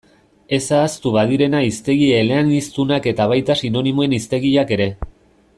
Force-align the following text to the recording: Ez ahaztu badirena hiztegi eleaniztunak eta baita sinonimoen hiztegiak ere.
Ez 0.57 0.61
ahaztu 0.77 1.11
badirena 1.17 1.59
hiztegi 1.67 2.09
eleaniztunak 2.21 3.09
eta 3.15 3.31
baita 3.35 3.59
sinonimoen 3.63 4.21
hiztegiak 4.21 4.79
ere. 4.79 4.93